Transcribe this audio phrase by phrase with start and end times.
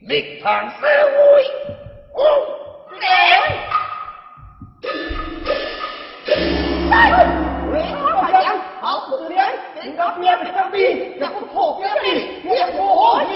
[0.00, 1.44] 立堂三位，
[2.14, 2.16] 五
[2.98, 3.02] 连。
[6.90, 7.70] 五，
[8.18, 8.42] 快点，
[8.80, 9.38] 好，五点，
[9.76, 10.76] 人家边枪毙，
[11.10, 12.06] 人家破枪毙，
[12.42, 13.34] 你何解？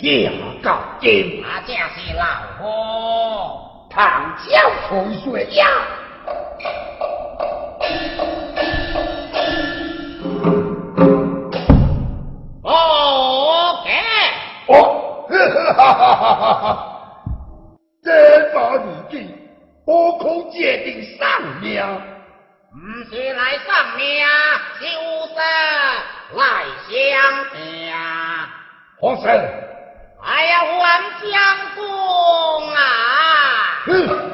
[0.00, 2.22] 天教金马家是老
[2.56, 5.66] 婆，唐教父说呀。
[12.62, 13.88] OK。
[14.68, 16.62] 哦，哈哈哈哈哈哈！
[18.04, 18.08] 这
[18.54, 19.34] 把武器，
[19.84, 21.26] 我可决定上
[21.60, 21.82] 命。
[22.70, 22.76] 不
[23.12, 24.24] 是来上命，
[24.78, 24.86] 就
[25.26, 25.34] 是
[26.36, 26.40] 来
[26.86, 26.94] 相
[27.52, 27.92] 命。
[29.00, 29.26] 皇上。
[30.38, 30.80] 哎呀王
[31.20, 34.27] 相公啊。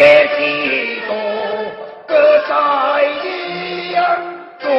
[0.00, 1.14] 别激动
[2.08, 2.14] 隔
[2.48, 2.56] 山
[3.22, 4.16] 依呀
[4.58, 4.70] 众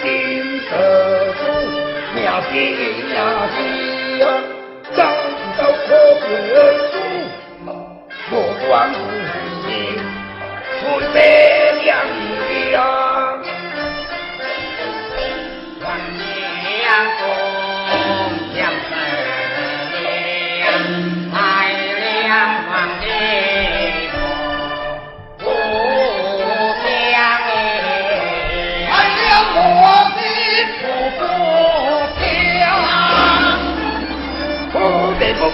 [0.00, 0.78] 心所
[1.34, 1.42] 属
[2.14, 2.54] 名呀名
[3.12, 3.18] 呀
[3.56, 3.58] 利
[4.94, 5.02] 早
[5.58, 5.90] 遭祸
[6.20, 6.24] 害
[6.92, 6.94] 死
[7.64, 7.68] 目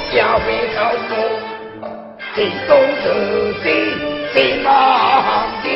[0.06, 1.17] 不得不教会高中，
[2.35, 2.70] 心中
[3.03, 3.05] 自
[3.62, 3.67] 己
[4.35, 4.69] 心忙
[5.62, 5.67] 将。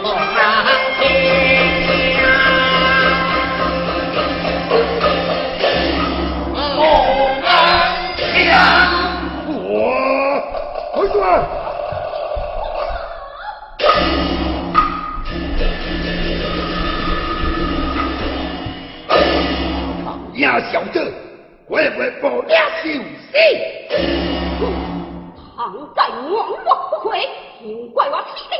[0.00, 0.04] 我，
[25.68, 27.28] 倘在亡我不悔，
[27.60, 28.58] 请怪我七顶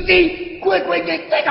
[0.00, 1.42] 你的乖乖的在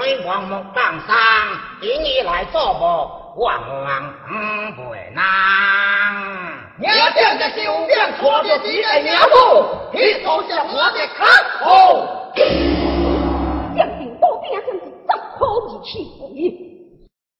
[0.00, 1.14] 为王木当上，
[1.82, 2.80] 引你来做幕，
[3.36, 4.14] 王王
[4.74, 5.22] 不会难。
[6.78, 11.28] 娘家的酒店错的几个娘母，一手向我的看
[11.62, 12.08] 头。
[13.76, 16.69] 将军多兵将是怎可以去回？